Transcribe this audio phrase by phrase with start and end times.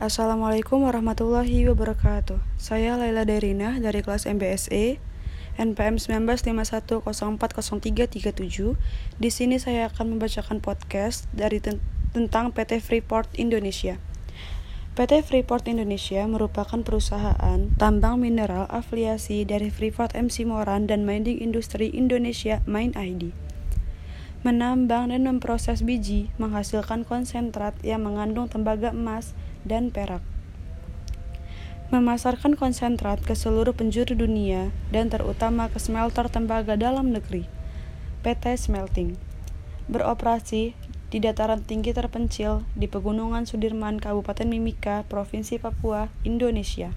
[0.00, 2.40] Assalamualaikum warahmatullahi wabarakatuh.
[2.56, 4.96] Saya Laila Derina dari kelas MBSE
[5.60, 8.80] NPM 1951040337.
[9.20, 11.84] Di sini saya akan membacakan podcast dari ten
[12.16, 14.00] tentang PT Freeport Indonesia.
[14.96, 21.92] PT Freeport Indonesia merupakan perusahaan tambang mineral afiliasi dari Freeport MC Moran dan Mining Industri
[21.92, 23.49] Indonesia Mine ID
[24.40, 29.36] menambang dan memproses biji menghasilkan konsentrat yang mengandung tembaga emas
[29.68, 30.24] dan perak.
[31.92, 37.44] Memasarkan konsentrat ke seluruh penjuru dunia dan terutama ke smelter tembaga dalam negeri.
[38.20, 39.18] PT Smelting
[39.90, 40.78] beroperasi
[41.10, 46.94] di dataran tinggi terpencil di Pegunungan Sudirman, Kabupaten Mimika, Provinsi Papua, Indonesia.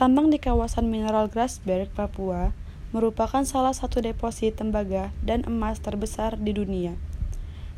[0.00, 2.56] Tambang di kawasan mineral Grasberg, Papua,
[2.94, 6.94] merupakan salah satu deposit tembaga dan emas terbesar di dunia.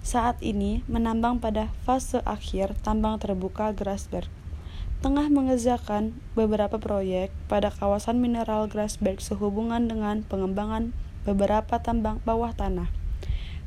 [0.04, 4.28] Saat ini menambang pada fase akhir tambang terbuka Grasberg.
[4.98, 10.90] Tengah mengerjakan beberapa proyek pada kawasan mineral Grasberg sehubungan dengan pengembangan
[11.22, 12.90] beberapa tambang bawah tanah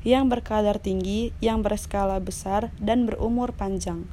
[0.01, 4.09] yang berkadar tinggi, yang berskala besar, dan berumur panjang.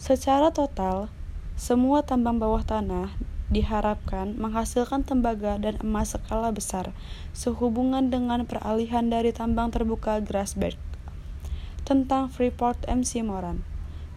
[0.00, 1.12] Secara total,
[1.52, 3.12] semua tambang bawah tanah
[3.52, 6.96] diharapkan menghasilkan tembaga dan emas skala besar
[7.36, 10.80] sehubungan dengan peralihan dari tambang terbuka Grasberg
[11.84, 13.60] tentang Freeport MC Moran.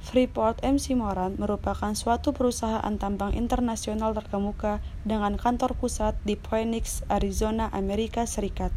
[0.06, 7.74] Freeport MC Moran merupakan suatu perusahaan tambang internasional terkemuka dengan kantor pusat di Phoenix, Arizona,
[7.74, 8.70] Amerika Serikat.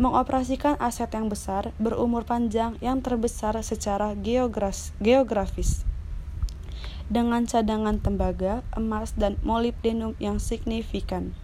[0.00, 5.89] Mengoperasikan aset yang besar, berumur panjang yang terbesar secara geografis.
[7.10, 11.34] Dengan cadangan tembaga, emas, dan molybdenum yang signifikan.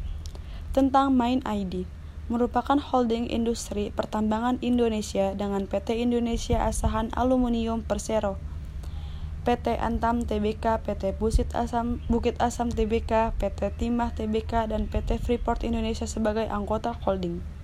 [0.70, 1.90] Tentang Mine ID
[2.30, 8.38] merupakan holding industri pertambangan Indonesia dengan PT Indonesia Asahan Aluminium Persero,
[9.46, 15.62] PT Antam Tbk, PT Busit Asam, Bukit Asam Tbk, PT Timah Tbk, dan PT Freeport
[15.62, 17.55] Indonesia sebagai anggota holding.